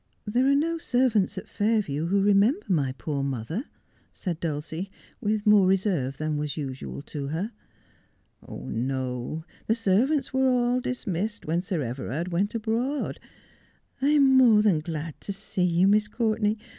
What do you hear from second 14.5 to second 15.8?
than glad to see